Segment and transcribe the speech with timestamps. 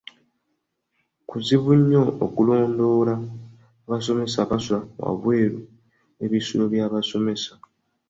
[1.29, 3.13] Kuzibu nnyo okulondoola
[3.85, 5.59] abasomesa abasula wabweru
[6.17, 7.53] w'ebisulo by'abasomesa.